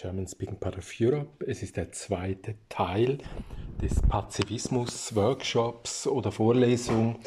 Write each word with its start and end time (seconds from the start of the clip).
German 0.00 0.28
Speaking 0.28 0.60
Part 0.60 0.78
of 0.78 0.88
Europe. 1.00 1.44
Es 1.44 1.64
ist 1.64 1.76
der 1.76 1.90
zweite 1.90 2.54
Teil 2.68 3.18
des 3.82 4.00
Pazifismus-Workshops 4.02 6.06
oder 6.06 6.30
Vorlesung 6.30 7.18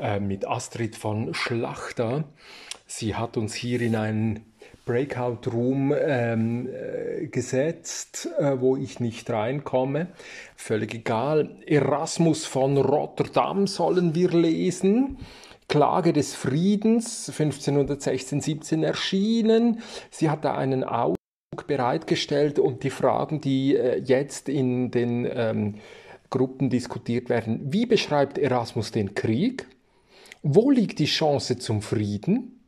äh, 0.00 0.18
mit 0.18 0.48
Astrid 0.48 0.96
von 0.96 1.34
Schlachter. 1.34 2.24
Sie 2.86 3.14
hat 3.14 3.36
uns 3.36 3.52
hier 3.52 3.82
in 3.82 3.96
einen 3.96 4.46
Breakout 4.86 5.50
Room 5.52 5.94
ähm, 5.94 6.68
äh, 6.68 7.26
gesetzt, 7.26 8.30
äh, 8.38 8.58
wo 8.60 8.78
ich 8.78 8.98
nicht 8.98 9.28
reinkomme. 9.28 10.06
Völlig 10.56 10.94
egal. 10.94 11.50
Erasmus 11.66 12.46
von 12.46 12.78
Rotterdam 12.78 13.66
sollen 13.66 14.14
wir 14.14 14.30
lesen. 14.30 15.18
Klage 15.68 16.14
des 16.14 16.34
Friedens 16.34 17.30
1516-17 17.30 18.86
erschienen. 18.86 19.82
Sie 20.10 20.30
hat 20.30 20.46
da 20.46 20.54
einen 20.54 20.82
Aus 20.82 21.16
bereitgestellt 21.66 22.58
und 22.58 22.82
die 22.82 22.90
Fragen, 22.90 23.40
die 23.40 23.76
äh, 23.76 23.98
jetzt 23.98 24.48
in 24.48 24.90
den 24.90 25.28
ähm, 25.30 25.74
Gruppen 26.30 26.70
diskutiert 26.70 27.28
werden. 27.28 27.72
Wie 27.72 27.86
beschreibt 27.86 28.38
Erasmus 28.38 28.90
den 28.90 29.14
Krieg? 29.14 29.66
Wo 30.42 30.70
liegt 30.70 30.98
die 30.98 31.06
Chance 31.06 31.58
zum 31.58 31.82
Frieden? 31.82 32.60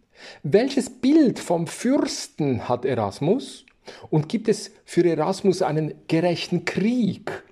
Welches 0.42 0.90
Bild 0.90 1.38
vom 1.38 1.66
Fürsten 1.66 2.68
hat 2.68 2.84
Erasmus? 2.84 3.64
Und 4.10 4.28
gibt 4.28 4.48
es 4.48 4.72
für 4.84 5.04
Erasmus 5.04 5.62
einen 5.62 5.94
gerechten 6.08 6.64
Krieg? 6.64 7.42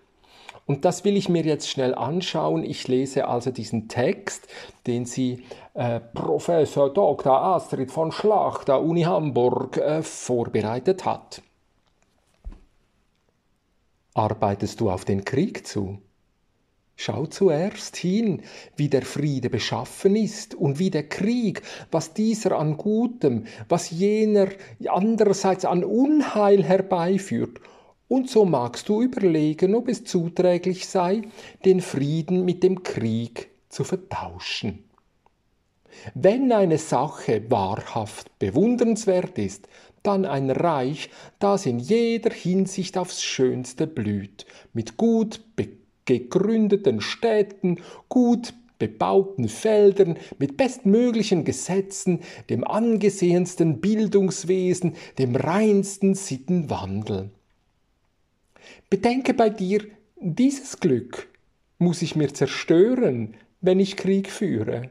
Und 0.66 0.84
das 0.84 1.04
will 1.04 1.16
ich 1.16 1.28
mir 1.28 1.44
jetzt 1.44 1.68
schnell 1.68 1.94
anschauen. 1.94 2.64
Ich 2.64 2.88
lese 2.88 3.28
also 3.28 3.52
diesen 3.52 3.88
Text, 3.88 4.48
den 4.88 5.04
Sie 5.04 5.44
äh, 5.74 6.00
Professor 6.00 6.92
Dr. 6.92 7.40
Astrid 7.40 7.92
von 7.92 8.10
Schlachter, 8.10 8.82
Uni 8.82 9.02
Hamburg, 9.02 9.76
äh, 9.76 10.02
vorbereitet 10.02 11.04
hat. 11.04 11.40
Arbeitest 14.14 14.80
du 14.80 14.90
auf 14.90 15.04
den 15.04 15.24
Krieg 15.24 15.66
zu? 15.66 15.98
Schau 16.96 17.26
zuerst 17.26 17.96
hin, 17.96 18.42
wie 18.74 18.88
der 18.88 19.02
Friede 19.02 19.51
beschaffen 19.51 20.16
ist 20.16 20.54
und 20.54 20.78
wie 20.78 20.90
der 20.90 21.06
Krieg, 21.08 21.62
was 21.92 22.14
dieser 22.14 22.58
an 22.58 22.78
Gutem, 22.78 23.45
was 23.68 23.90
jener 23.90 24.48
andererseits 24.88 25.66
an 25.66 25.84
Unheil 25.84 26.64
herbeiführt 26.64 27.60
und 28.09 28.30
so 28.30 28.45
magst 28.45 28.88
du 28.88 29.02
überlegen, 29.02 29.74
ob 29.74 29.88
es 29.88 30.04
zuträglich 30.04 30.87
sei, 30.87 31.23
den 31.65 31.80
Frieden 31.80 32.45
mit 32.45 32.63
dem 32.63 32.82
Krieg 32.82 33.51
zu 33.68 33.85
vertauschen. 33.85 34.85
Wenn 36.15 36.52
eine 36.52 36.79
Sache 36.79 37.51
wahrhaft 37.51 38.38
bewundernswert 38.38 39.38
ist, 39.38 39.68
dann 40.02 40.24
ein 40.24 40.51
Reich, 40.51 41.10
das 41.38 41.66
in 41.66 41.79
jeder 41.79 42.30
Hinsicht 42.30 42.96
aufs 42.96 43.23
Schönste 43.23 43.87
blüht, 43.87 44.46
mit 44.73 44.96
gut 44.96 45.41
gegründeten 46.04 47.01
Städten, 47.01 47.80
gut 48.09 48.54
bebauten 48.79 49.48
Feldern, 49.48 50.18
mit 50.38 50.57
bestmöglichen 50.57 51.45
Gesetzen, 51.45 52.20
dem 52.51 52.63
angesehensten 52.63 53.80
Bildungswesen, 53.80 54.95
dem 55.18 55.35
reinsten 55.35 56.15
Sittenwandel. 56.15 57.30
Bedenke 58.90 59.34
bei 59.34 59.50
dir, 59.50 59.82
dieses 60.20 60.78
Glück 60.80 61.28
muss 61.78 62.02
ich 62.02 62.16
mir 62.16 62.32
zerstören, 62.32 63.34
wenn 63.60 63.80
ich 63.80 63.96
Krieg 63.96 64.31
führe. 64.31 64.91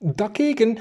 Dagegen, 0.00 0.80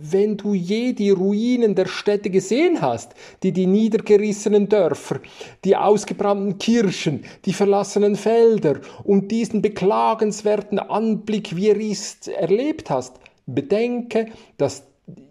wenn 0.00 0.36
du 0.36 0.52
je 0.52 0.94
die 0.94 1.10
Ruinen 1.10 1.76
der 1.76 1.86
Städte 1.86 2.28
gesehen 2.28 2.80
hast, 2.80 3.12
die 3.44 3.52
die 3.52 3.66
niedergerissenen 3.66 4.68
Dörfer, 4.68 5.20
die 5.64 5.76
ausgebrannten 5.76 6.58
Kirchen, 6.58 7.24
die 7.44 7.52
verlassenen 7.52 8.16
Felder 8.16 8.80
und 9.04 9.30
diesen 9.30 9.62
beklagenswerten 9.62 10.80
Anblick, 10.80 11.54
wie 11.54 11.68
er 11.68 11.76
ist, 11.76 12.26
erlebt 12.26 12.90
hast, 12.90 13.14
bedenke, 13.46 14.26
das 14.56 14.82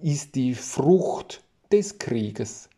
ist 0.01 0.35
die 0.35 0.53
Frucht 0.53 1.43
des 1.69 1.97
Krieges. 1.99 2.69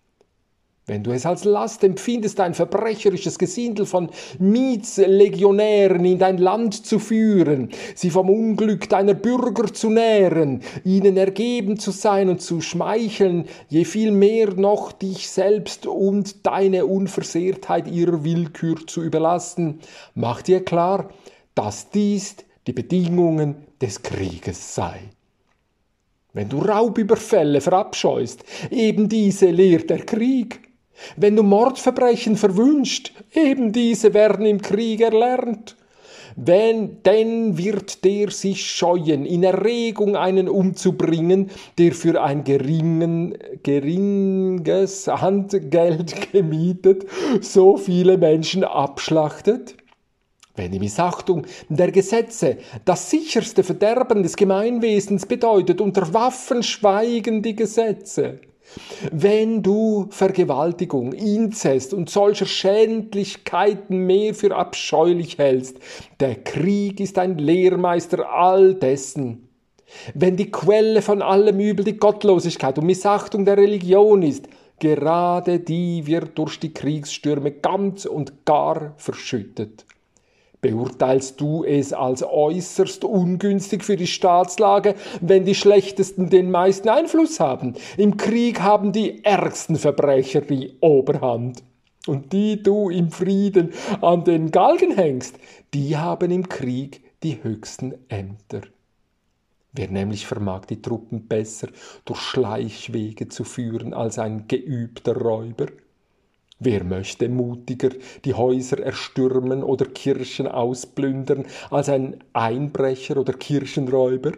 Wenn 0.88 1.02
du 1.02 1.12
es 1.12 1.26
als 1.26 1.46
Last 1.46 1.84
empfindest, 1.84 2.40
ein 2.40 2.54
verbrecherisches 2.54 3.40
Gesindel 3.40 3.88
von 3.88 4.12
Mietslegionären 4.38 6.06
in 6.06 6.20
dein 6.20 6.38
Land 6.38 6.86
zu 6.86 7.00
führen, 7.00 7.70
sie 7.96 8.12
vom 8.12 8.30
Unglück 8.30 8.88
deiner 8.88 9.16
Bürger 9.16 9.74
zu 9.74 9.90
nähren, 9.90 10.62
ihnen 10.84 11.18
ergeben 11.18 11.80
zu 11.80 11.90
sein 11.90 12.30
und 12.30 12.40
zu 12.40 12.62
schmeicheln, 12.62 13.46
je 13.68 13.84
viel 13.84 14.12
mehr 14.12 14.54
noch 14.54 14.92
dich 14.92 15.28
selbst 15.28 15.88
und 15.88 16.46
deine 16.46 16.86
Unversehrtheit 16.86 17.88
ihrer 17.88 18.24
Willkür 18.24 18.86
zu 18.86 19.02
überlassen, 19.02 19.80
mach 20.14 20.44
dir 20.44 20.64
klar, 20.64 21.10
dass 21.56 21.90
dies 21.90 22.36
die 22.68 22.74
Bedingungen 22.74 23.56
des 23.82 24.04
Krieges 24.04 24.76
sei. 24.76 25.00
Wenn 26.34 26.50
du 26.50 26.60
Raubüberfälle 26.60 27.60
verabscheust, 27.60 28.44
eben 28.70 29.10
diese 29.10 29.50
lehrt 29.50 29.90
der 29.90 30.06
Krieg. 30.06 30.65
Wenn 31.18 31.36
du 31.36 31.44
Mordverbrechen 31.44 32.36
verwünscht, 32.38 33.12
eben 33.34 33.72
diese 33.72 34.14
werden 34.14 34.46
im 34.46 34.62
Krieg 34.62 35.02
erlernt. 35.02 35.76
Wenn, 36.38 37.02
denn 37.04 37.58
wird 37.58 38.04
der 38.04 38.30
sich 38.30 38.70
scheuen, 38.70 39.26
in 39.26 39.44
Erregung 39.44 40.18
einen 40.18 40.50
umzubringen, 40.50 41.50
der 41.78 41.94
für 41.94 42.22
ein 42.22 42.44
geringen, 42.44 43.38
geringes 43.64 45.08
Handgeld 45.08 46.32
gemietet 46.34 47.06
so 47.40 47.78
viele 47.78 48.18
Menschen 48.18 48.66
abschlachtet? 48.66 49.78
Wenn 50.58 50.72
die 50.72 50.80
Missachtung 50.80 51.46
der 51.70 51.92
Gesetze 51.92 52.58
das 52.84 53.10
sicherste 53.10 53.64
Verderben 53.64 54.22
des 54.22 54.36
Gemeinwesens 54.36 55.26
bedeutet, 55.26 55.80
unter 55.80 56.14
Waffen 56.14 56.64
schweigen 56.64 57.44
die 57.44 57.56
Gesetze. 57.56 58.40
Wenn 59.12 59.62
du 59.64 60.08
Vergewaltigung, 60.10 61.14
Inzest 61.14 61.94
und 61.94 62.10
solcher 62.10 62.46
Schändlichkeiten 62.46 64.06
mehr 64.06 64.34
für 64.34 64.56
abscheulich 64.56 65.38
hältst, 65.38 65.78
der 66.20 66.36
Krieg 66.36 67.00
ist 67.00 67.18
ein 67.18 67.38
Lehrmeister 67.38 68.30
all 68.30 68.76
dessen. 68.76 69.50
Wenn 70.14 70.36
die 70.36 70.52
Quelle 70.52 71.02
von 71.02 71.22
allem 71.22 71.60
Übel 71.60 71.86
die 71.86 71.98
Gottlosigkeit 71.98 72.78
und 72.78 72.86
Missachtung 72.86 73.46
der 73.46 73.58
Religion 73.58 74.24
ist, 74.24 74.48
gerade 74.80 75.60
die 75.60 76.06
wird 76.06 76.38
durch 76.38 76.60
die 76.60 76.74
Kriegsstürme 76.74 77.52
ganz 77.52 78.06
und 78.06 78.46
gar 78.46 78.94
verschüttet. 78.98 79.86
Beurteilst 80.66 81.40
du 81.40 81.64
es 81.64 81.94
als 81.94 82.24
äußerst 82.24 83.04
ungünstig 83.04 83.84
für 83.84 83.98
die 83.98 84.08
Staatslage, 84.08 84.96
wenn 85.22 85.46
die 85.46 85.54
Schlechtesten 85.54 86.32
den 86.32 86.50
meisten 86.50 86.90
Einfluss 86.90 87.40
haben? 87.40 87.76
Im 87.98 88.18
Krieg 88.18 88.62
haben 88.62 88.92
die 88.92 89.24
ärgsten 89.24 89.76
Verbrecher 89.76 90.42
die 90.42 90.74
Oberhand. 90.80 91.62
Und 92.08 92.34
die 92.34 92.64
du 92.64 92.90
im 92.90 93.12
Frieden 93.12 93.74
an 94.02 94.24
den 94.24 94.50
Galgen 94.50 94.96
hängst, 94.96 95.36
die 95.76 95.98
haben 95.98 96.32
im 96.32 96.50
Krieg 96.50 97.04
die 97.22 97.44
höchsten 97.44 97.94
Ämter. 98.10 98.62
Wer 99.72 99.90
nämlich 99.90 100.26
vermag 100.26 100.66
die 100.66 100.82
Truppen 100.82 101.28
besser 101.28 101.68
durch 102.06 102.22
Schleichwege 102.22 103.28
zu 103.28 103.44
führen 103.44 103.94
als 103.94 104.18
ein 104.18 104.48
geübter 104.48 105.16
Räuber? 105.16 105.68
Wer 106.60 106.86
möchte 106.86 107.28
mutiger 107.28 107.90
die 108.24 108.34
Häuser 108.34 108.80
erstürmen 108.80 109.62
oder 109.62 109.86
Kirchen 109.86 110.48
ausplündern 110.48 111.46
als 111.70 111.90
ein 111.90 112.24
Einbrecher 112.32 113.18
oder 113.18 113.34
Kirchenräuber? 113.34 114.32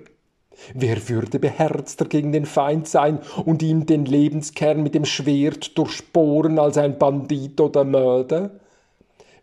Wer 0.73 1.07
würde 1.09 1.37
beherzter 1.37 2.05
gegen 2.05 2.31
den 2.31 2.47
Feind 2.47 2.87
sein 2.87 3.19
und 3.45 3.61
ihm 3.61 3.85
den 3.85 4.05
Lebenskern 4.05 4.81
mit 4.81 4.95
dem 4.95 5.05
Schwert 5.05 5.77
durchbohren 5.77 6.57
als 6.57 6.79
ein 6.79 6.97
Bandit 6.97 7.61
oder 7.61 7.83
Mörder? 7.83 8.59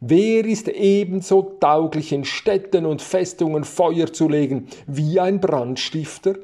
Wer 0.00 0.44
ist 0.44 0.66
ebenso 0.66 1.56
tauglich 1.60 2.10
in 2.12 2.24
Städten 2.24 2.84
und 2.86 3.00
Festungen 3.00 3.62
Feuer 3.62 4.12
zu 4.12 4.28
legen 4.28 4.66
wie 4.88 5.20
ein 5.20 5.40
Brandstifter? 5.40 6.34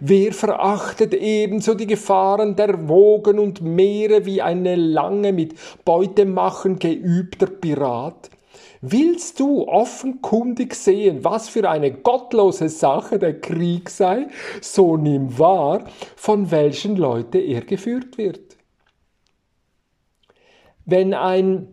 Wer 0.00 0.32
verachtet 0.32 1.14
ebenso 1.14 1.74
die 1.74 1.86
Gefahren 1.86 2.56
der 2.56 2.88
Wogen 2.88 3.38
und 3.38 3.60
Meere 3.60 4.24
wie 4.24 4.40
eine 4.40 4.76
lange 4.76 5.32
mit 5.32 5.54
Beutemachen 5.84 6.78
geübter 6.78 7.46
Pirat? 7.46 8.30
Willst 8.80 9.38
du 9.38 9.68
offenkundig 9.68 10.74
sehen, 10.74 11.22
was 11.22 11.48
für 11.48 11.70
eine 11.70 11.92
gottlose 11.92 12.68
Sache 12.68 13.18
der 13.18 13.40
Krieg 13.40 13.88
sei, 13.88 14.26
so 14.60 14.96
nimm 14.96 15.38
wahr, 15.38 15.84
von 16.16 16.50
welchen 16.50 16.96
Leuten 16.96 17.38
er 17.38 17.60
geführt 17.60 18.18
wird. 18.18 18.56
Wenn 20.84 21.14
ein 21.14 21.68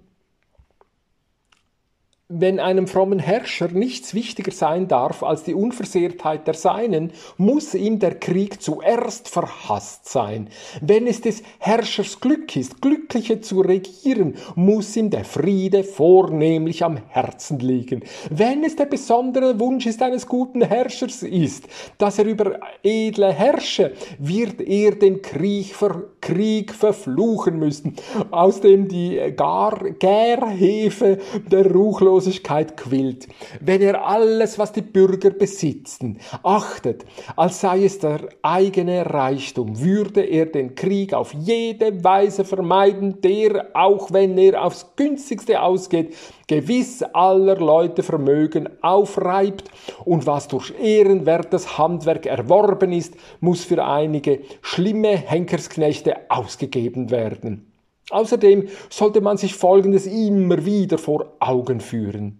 wenn 2.31 2.59
einem 2.59 2.85
frommen 2.85 3.17
Herrscher 3.17 3.69
nichts 3.69 4.13
wichtiger 4.13 4.51
sein 4.51 4.87
darf 4.87 5.23
als 5.23 5.43
die 5.43 5.55
Unversehrtheit 5.55 6.45
der 6.45 6.53
Seinen, 6.53 7.11
muss 7.37 7.73
ihm 7.73 7.97
der 7.97 8.19
Krieg 8.19 8.61
zuerst 8.61 9.27
verhasst 9.27 10.07
sein. 10.07 10.49
Wenn 10.79 11.07
es 11.07 11.21
des 11.21 11.41
Herrschers 11.57 12.19
Glück 12.19 12.55
ist, 12.55 12.83
Glückliche 12.83 13.41
zu 13.41 13.61
regieren, 13.61 14.35
muss 14.53 14.95
ihm 14.95 15.09
der 15.09 15.25
Friede 15.25 15.83
vornehmlich 15.83 16.83
am 16.83 16.97
Herzen 17.07 17.57
liegen. 17.57 18.03
Wenn 18.29 18.63
es 18.63 18.75
der 18.75 18.85
besondere 18.85 19.59
Wunsch 19.59 19.87
ist 19.87 20.03
eines 20.03 20.27
guten 20.27 20.61
Herrschers 20.61 21.23
ist, 21.23 21.67
dass 21.97 22.19
er 22.19 22.25
über 22.25 22.59
edle 22.83 23.33
herrsche, 23.33 23.93
wird 24.19 24.61
er 24.61 24.91
den 24.91 25.23
Krieg, 25.23 25.73
ver 25.73 26.03
Krieg 26.21 26.73
verfluchen 26.73 27.57
müssen, 27.57 27.95
aus 28.29 28.61
dem 28.61 28.87
die 28.87 29.17
Gar 29.35 29.79
Gärhefe 29.97 31.17
der 31.49 31.71
Ruchlosigkeit 31.71 32.19
Hilflosigkeit 32.19 32.75
quillt, 32.75 33.27
wenn 33.62 33.81
er 33.81 34.06
alles, 34.06 34.60
was 34.60 34.74
die 34.74 34.81
Bürger 34.81 35.30
besitzen, 35.30 36.19
achtet, 36.44 37.06
als 37.36 37.62
sei 37.62 37.86
es 37.86 38.00
der 38.00 38.30
eigene 38.42 39.06
Reichtum, 39.06 39.80
würde 39.80 40.21
er 40.21 40.45
den 40.48 40.75
Krieg 40.75 41.13
auf 41.13 41.33
jede 41.33 42.04
Weise 42.04 42.44
vermeiden, 42.44 43.21
der, 43.21 43.68
auch 43.74 44.12
wenn 44.12 44.38
er 44.38 44.63
aufs 44.63 44.86
günstigste 44.95 45.62
ausgeht, 45.62 46.16
gewiss 46.48 47.04
aller 47.04 47.56
Leute 47.56 48.04
Vermögen 48.04 48.69
aufreibt 48.81 49.69
und 50.04 50.25
was 50.27 50.48
durch 50.48 50.74
ehrenwertes 50.81 51.77
Handwerk 51.77 52.25
erworben 52.25 52.92
ist, 52.92 53.15
muss 53.39 53.63
für 53.63 53.86
einige 53.86 54.42
schlimme 54.62 55.15
Henkersknechte 55.15 56.15
ausgegeben 56.30 57.12
werden. 57.12 57.69
Außerdem 58.09 58.67
sollte 58.89 59.21
man 59.21 59.38
sich 59.38 59.56
Folgendes 59.56 60.06
immer 60.07 60.65
wieder 60.65 60.97
vor 60.97 61.33
Augen 61.39 61.79
führen. 61.79 62.39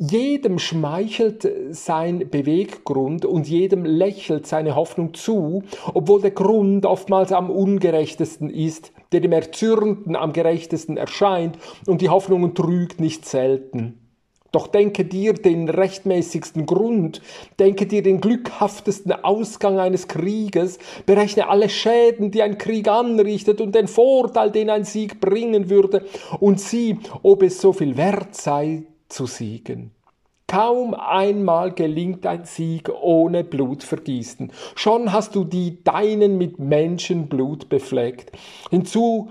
Jedem 0.00 0.60
schmeichelt 0.60 1.50
sein 1.70 2.30
Beweggrund 2.30 3.24
und 3.24 3.48
jedem 3.48 3.84
lächelt 3.84 4.46
seine 4.46 4.76
Hoffnung 4.76 5.12
zu, 5.12 5.64
obwohl 5.92 6.20
der 6.20 6.30
Grund 6.30 6.86
oftmals 6.86 7.32
am 7.32 7.50
ungerechtesten 7.50 8.48
ist, 8.48 8.92
der 9.10 9.18
dem 9.18 9.32
Erzürnten 9.32 10.14
am 10.14 10.32
gerechtesten 10.32 10.96
erscheint 10.96 11.58
und 11.86 12.00
die 12.00 12.10
Hoffnung 12.10 12.54
trügt 12.54 13.00
nicht 13.00 13.26
selten. 13.26 14.07
Doch 14.50 14.66
denke 14.66 15.04
dir 15.04 15.34
den 15.34 15.68
rechtmäßigsten 15.68 16.64
Grund, 16.64 17.20
denke 17.58 17.86
dir 17.86 18.02
den 18.02 18.20
glückhaftesten 18.20 19.12
Ausgang 19.12 19.78
eines 19.78 20.08
Krieges, 20.08 20.78
berechne 21.04 21.48
alle 21.48 21.68
Schäden, 21.68 22.30
die 22.30 22.42
ein 22.42 22.56
Krieg 22.56 22.88
anrichtet 22.88 23.60
und 23.60 23.74
den 23.74 23.88
Vorteil, 23.88 24.50
den 24.50 24.70
ein 24.70 24.84
Sieg 24.84 25.20
bringen 25.20 25.68
würde, 25.68 26.06
und 26.40 26.60
sieh, 26.60 26.98
ob 27.22 27.42
es 27.42 27.60
so 27.60 27.72
viel 27.72 27.96
wert 27.96 28.34
sei, 28.34 28.84
zu 29.08 29.26
siegen. 29.26 29.90
Kaum 30.46 30.94
einmal 30.94 31.72
gelingt 31.72 32.24
ein 32.24 32.46
Sieg 32.46 32.88
ohne 33.02 33.44
Blutvergießen. 33.44 34.50
Schon 34.76 35.12
hast 35.12 35.34
du 35.34 35.44
die 35.44 35.84
Deinen 35.84 36.38
mit 36.38 36.58
Menschenblut 36.58 37.68
befleckt. 37.68 38.32
Hinzu 38.70 39.28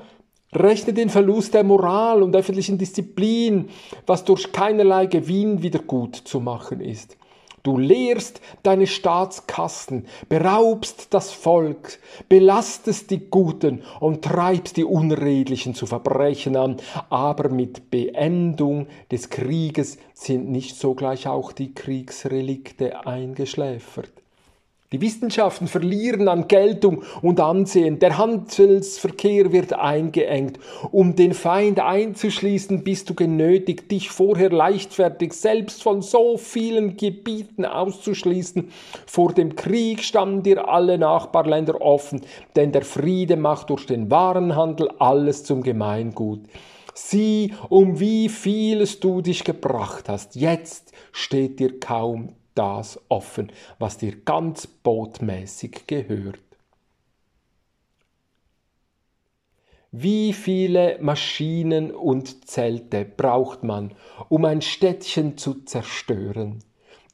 Rechne 0.53 0.93
den 0.93 1.09
Verlust 1.09 1.53
der 1.53 1.63
Moral 1.63 2.23
und 2.23 2.35
öffentlichen 2.35 2.77
Disziplin, 2.77 3.69
was 4.05 4.23
durch 4.23 4.51
keinerlei 4.51 5.05
Gewinn 5.05 5.61
wieder 5.61 5.79
gut 5.79 6.15
zu 6.15 6.39
machen 6.39 6.79
ist. 6.79 7.17
Du 7.63 7.77
leerst 7.77 8.39
deine 8.63 8.87
Staatskassen, 8.87 10.05
beraubst 10.29 11.07
das 11.13 11.33
Volk, 11.33 11.99
belastest 12.29 13.11
die 13.11 13.29
Guten 13.29 13.83
und 13.99 14.23
treibst 14.23 14.77
die 14.77 14.85
Unredlichen 14.85 15.75
zu 15.75 15.85
Verbrechen 15.85 16.55
an, 16.55 16.77
aber 17.09 17.49
mit 17.49 17.91
Beendung 17.91 18.87
des 19.11 19.29
Krieges 19.29 19.97
sind 20.13 20.49
nicht 20.49 20.77
sogleich 20.77 21.27
auch 21.27 21.51
die 21.51 21.73
Kriegsrelikte 21.73 23.05
eingeschläfert. 23.05 24.13
Die 24.93 25.01
Wissenschaften 25.01 25.67
verlieren 25.67 26.29
an 26.29 26.47
Geltung 26.47 27.03
und 27.21 27.41
Ansehen, 27.41 27.99
der 27.99 28.17
Handelsverkehr 28.17 29.51
wird 29.51 29.73
eingeengt. 29.73 30.59
Um 30.91 31.13
den 31.13 31.33
Feind 31.33 31.81
einzuschließen, 31.81 32.85
bist 32.85 33.09
du 33.09 33.13
genötigt, 33.13 33.91
dich 33.91 34.09
vorher 34.09 34.49
leichtfertig 34.49 35.33
selbst 35.33 35.83
von 35.83 36.01
so 36.01 36.37
vielen 36.37 36.95
Gebieten 36.95 37.65
auszuschließen. 37.65 38.69
Vor 39.05 39.33
dem 39.33 39.57
Krieg 39.57 40.03
standen 40.03 40.43
dir 40.43 40.69
alle 40.69 40.97
Nachbarländer 40.97 41.81
offen, 41.81 42.21
denn 42.55 42.71
der 42.71 42.83
Friede 42.83 43.35
macht 43.35 43.69
durch 43.69 43.87
den 43.87 44.09
Warenhandel 44.09 44.89
alles 44.99 45.43
zum 45.43 45.63
Gemeingut. 45.63 46.43
Sieh, 46.93 47.53
um 47.67 47.99
wie 47.99 48.29
vieles 48.29 49.01
du 49.01 49.21
dich 49.21 49.43
gebracht 49.43 50.07
hast. 50.07 50.37
Jetzt 50.37 50.93
steht 51.11 51.59
dir 51.59 51.77
kaum 51.77 52.37
das 52.57 52.99
offen, 53.09 53.51
was 53.79 53.97
dir 53.97 54.15
ganz 54.23 54.67
botmäßig 54.67 55.87
gehört. 55.87 56.39
Wie 59.91 60.33
viele 60.33 60.99
Maschinen 61.01 61.91
und 61.91 62.49
Zelte 62.49 63.05
braucht 63.05 63.63
man, 63.63 63.95
um 64.27 64.43
ein 64.45 64.61
Städtchen 64.61 65.37
zu 65.37 65.63
zerstören? 65.63 66.59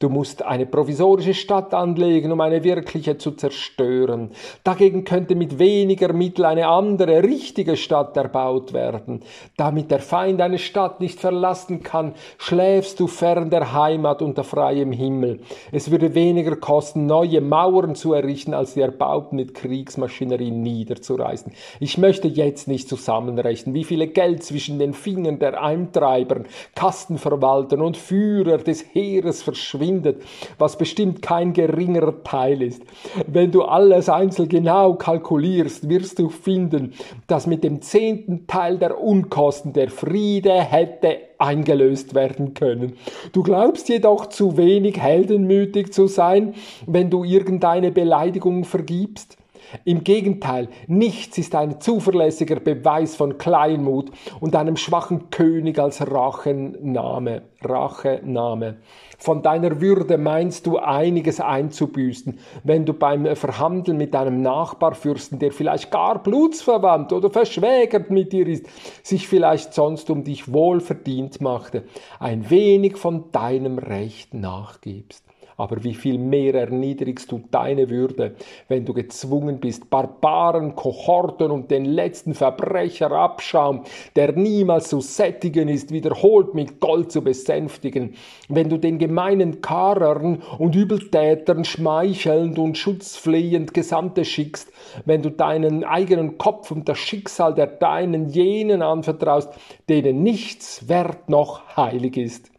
Du 0.00 0.08
musst 0.08 0.42
eine 0.42 0.66
provisorische 0.66 1.34
Stadt 1.34 1.72
anlegen, 1.72 2.32
um 2.32 2.40
eine 2.40 2.64
wirkliche 2.64 3.16
zu 3.16 3.30
zerstören. 3.30 4.30
Dagegen 4.64 5.04
könnte 5.04 5.36
mit 5.36 5.60
weniger 5.60 6.12
Mittel 6.12 6.46
eine 6.46 6.66
andere, 6.66 7.22
richtige 7.22 7.76
Stadt 7.76 8.16
erbaut 8.16 8.72
werden. 8.72 9.22
Damit 9.56 9.92
der 9.92 10.00
Feind 10.00 10.40
eine 10.40 10.58
Stadt 10.58 11.00
nicht 11.00 11.20
verlassen 11.20 11.84
kann, 11.84 12.14
schläfst 12.38 12.98
du 12.98 13.06
fern 13.06 13.50
der 13.50 13.72
Heimat 13.72 14.20
unter 14.20 14.42
freiem 14.42 14.90
Himmel. 14.90 15.40
Es 15.70 15.90
würde 15.90 16.14
weniger 16.14 16.56
kosten, 16.56 17.06
neue 17.06 17.40
Mauern 17.40 17.94
zu 17.94 18.14
errichten, 18.14 18.52
als 18.52 18.74
die 18.74 18.80
erbauten 18.80 19.36
mit 19.36 19.54
Kriegsmaschinerie 19.54 20.50
niederzureißen. 20.50 21.52
Ich 21.78 21.98
möchte 21.98 22.26
jetzt 22.26 22.66
nicht 22.66 22.88
zusammenrechnen, 22.88 23.74
wie 23.74 23.84
viele 23.84 24.08
Geld 24.08 24.42
zwischen 24.42 24.80
den 24.80 24.92
Fingern 24.92 25.38
der 25.38 25.62
Eintreibern, 25.62 26.46
Kastenverwaltern 26.74 27.80
und 27.80 27.96
Führer 27.96 28.58
des 28.58 28.84
Heeres 28.92 29.42
verschwindet 29.42 29.83
verschwindet, 29.84 30.22
was 30.58 30.78
bestimmt 30.78 31.22
kein 31.22 31.52
geringerer 31.52 32.22
Teil 32.24 32.62
ist. 32.62 32.82
Wenn 33.26 33.50
du 33.50 33.62
alles 33.62 34.08
einzeln 34.08 34.48
genau 34.48 34.94
kalkulierst, 34.94 35.88
wirst 35.88 36.18
du 36.18 36.28
finden, 36.28 36.94
dass 37.26 37.46
mit 37.46 37.64
dem 37.64 37.82
zehnten 37.82 38.46
Teil 38.46 38.78
der 38.78 39.00
Unkosten 39.00 39.72
der 39.72 39.90
Friede 39.90 40.52
hätte 40.52 41.18
eingelöst 41.38 42.14
werden 42.14 42.54
können. 42.54 42.94
Du 43.32 43.42
glaubst 43.42 43.88
jedoch 43.88 44.26
zu 44.26 44.56
wenig 44.56 45.00
heldenmütig 45.00 45.92
zu 45.92 46.06
sein, 46.06 46.54
wenn 46.86 47.10
du 47.10 47.24
irgendeine 47.24 47.90
Beleidigung 47.90 48.64
vergibst? 48.64 49.36
Im 49.84 50.04
Gegenteil, 50.04 50.68
nichts 50.86 51.38
ist 51.38 51.54
ein 51.54 51.80
zuverlässiger 51.80 52.60
Beweis 52.60 53.16
von 53.16 53.38
Kleinmut 53.38 54.10
und 54.40 54.56
einem 54.56 54.76
schwachen 54.76 55.30
König 55.30 55.78
als 55.78 56.10
Rachenname. 56.10 57.42
Rachename. 57.64 58.76
Von 59.18 59.42
deiner 59.42 59.80
Würde 59.80 60.18
meinst 60.18 60.66
du 60.66 60.78
einiges 60.78 61.40
einzubüßen, 61.40 62.38
wenn 62.62 62.84
du 62.84 62.92
beim 62.92 63.36
Verhandeln 63.36 63.96
mit 63.96 64.14
deinem 64.14 64.42
Nachbarfürsten, 64.42 65.38
der 65.38 65.52
vielleicht 65.52 65.90
gar 65.90 66.22
blutsverwandt 66.22 67.12
oder 67.12 67.30
verschwägert 67.30 68.10
mit 68.10 68.32
dir 68.32 68.46
ist, 68.46 68.66
sich 69.02 69.28
vielleicht 69.28 69.72
sonst 69.72 70.10
um 70.10 70.24
dich 70.24 70.52
wohlverdient 70.52 71.40
machte, 71.40 71.84
ein 72.18 72.50
wenig 72.50 72.96
von 72.96 73.30
deinem 73.32 73.78
Recht 73.78 74.34
nachgibst 74.34 75.24
aber 75.56 75.82
wie 75.84 75.94
viel 75.94 76.18
mehr 76.18 76.54
erniedrigst 76.54 77.30
du 77.30 77.42
deine 77.50 77.90
Würde, 77.90 78.34
wenn 78.68 78.84
du 78.84 78.92
gezwungen 78.92 79.60
bist, 79.60 79.90
Barbaren, 79.90 80.74
Kohorten 80.74 81.50
und 81.50 81.70
den 81.70 81.84
letzten 81.84 82.34
Verbrecherabschaum, 82.34 83.84
der 84.16 84.32
niemals 84.32 84.88
zu 84.88 85.00
sättigen 85.00 85.68
ist, 85.68 85.92
wiederholt 85.92 86.54
mit 86.54 86.80
Gold 86.80 87.12
zu 87.12 87.22
besänftigen, 87.22 88.14
wenn 88.48 88.68
du 88.68 88.78
den 88.78 88.98
gemeinen 88.98 89.60
Karern 89.60 90.42
und 90.58 90.74
Übeltätern 90.74 91.64
schmeichelnd 91.64 92.58
und 92.58 92.78
schutzflehend 92.78 93.74
Gesandte 93.74 94.24
schickst, 94.24 94.72
wenn 95.04 95.22
du 95.22 95.30
deinen 95.30 95.84
eigenen 95.84 96.38
Kopf 96.38 96.70
und 96.70 96.88
das 96.88 96.98
Schicksal 96.98 97.54
der 97.54 97.66
Deinen 97.66 98.28
jenen 98.28 98.82
anvertraust, 98.82 99.52
denen 99.88 100.22
nichts 100.22 100.88
wert 100.88 101.28
noch 101.28 101.76
heilig 101.76 102.16
ist. 102.16 102.53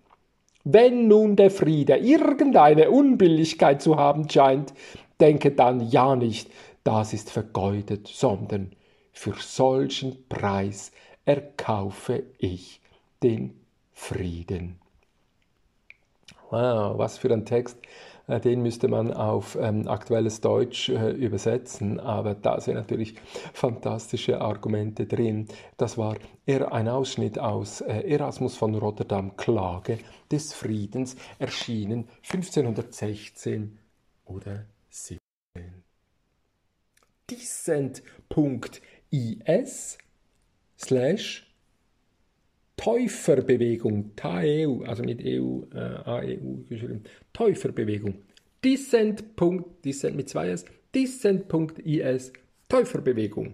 Wenn 0.67 1.07
nun 1.07 1.35
der 1.35 1.51
Friede 1.51 1.95
irgendeine 1.97 2.89
Unbilligkeit 2.89 3.83
zu 3.83 3.97
haben 3.97 4.27
scheint, 4.27 4.73
denke 5.19 5.51
dann 5.51 5.79
ja 5.91 6.15
nicht, 6.15 6.49
das 6.83 7.13
ist 7.13 7.29
vergeudet, 7.29 8.07
sondern 8.07 8.71
für 9.13 9.35
solchen 9.39 10.27
Preis 10.27 10.91
erkaufe 11.23 12.23
ich 12.39 12.81
den 13.21 13.53
Frieden. 13.93 14.79
Wow, 16.49 16.97
was 16.97 17.17
für 17.17 17.31
ein 17.31 17.45
Text, 17.45 17.77
Äh, 18.27 18.39
den 18.39 18.61
müsste 18.61 18.87
man 18.87 19.11
auf 19.13 19.57
ähm, 19.59 19.87
aktuelles 19.87 20.41
Deutsch 20.41 20.89
äh, 20.89 21.11
übersetzen, 21.11 21.99
aber 21.99 22.33
da 22.35 22.59
sind 22.59 22.75
natürlich 22.75 23.15
fantastische 23.53 24.41
Argumente 24.41 25.05
drin. 25.05 25.47
Das 25.77 25.97
war 25.97 26.17
eher 26.45 26.73
ein 26.73 26.87
Ausschnitt 26.87 27.39
aus 27.39 27.81
äh, 27.81 28.01
Erasmus 28.01 28.55
von 28.57 28.75
Rotterdam 28.75 29.35
Klage 29.37 29.99
des 30.31 30.53
Friedens, 30.53 31.15
erschienen 31.39 32.07
1516 32.23 33.77
oder 34.25 34.65
17. 34.89 35.19
Dissent.is 37.29 38.77
slash 40.77 41.54
Täuferbewegung, 42.77 44.11
TAEU, 44.15 44.83
also 44.83 45.03
mit 45.03 45.21
EU, 45.23 45.61
äh, 45.73 45.79
AEU 45.79 46.63
geschrieben, 46.67 47.03
Täuferbewegung. 47.33 48.15
Dissent. 48.63 49.23
Dissent 49.83 50.15
mit 50.15 50.29
zwei 50.29 50.49
S, 50.49 50.65
dissent.is, 50.93 52.33
Täuferbewegung. 52.67 53.53